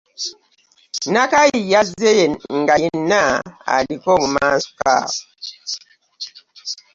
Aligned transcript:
Nakaayi 1.13 1.59
yazze 1.73 2.13
nga 2.59 2.75
yenna 2.83 3.23
aliko 3.75 4.07
obumansuka. 4.15 4.93